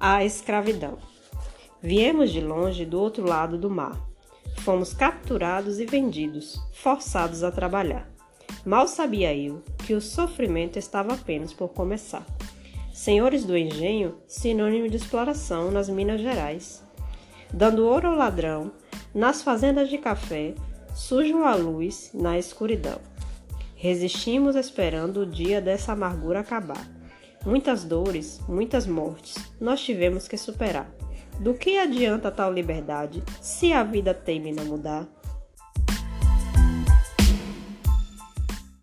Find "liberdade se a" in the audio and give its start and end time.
32.52-33.84